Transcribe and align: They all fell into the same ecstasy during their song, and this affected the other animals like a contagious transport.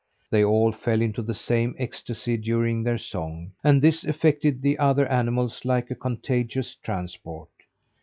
They 0.31 0.43
all 0.43 0.71
fell 0.71 0.99
into 0.99 1.21
the 1.21 1.35
same 1.35 1.75
ecstasy 1.77 2.35
during 2.35 2.81
their 2.81 2.97
song, 2.97 3.51
and 3.63 3.83
this 3.83 4.03
affected 4.03 4.63
the 4.63 4.79
other 4.79 5.05
animals 5.05 5.63
like 5.63 5.91
a 5.91 5.95
contagious 5.95 6.73
transport. 6.73 7.49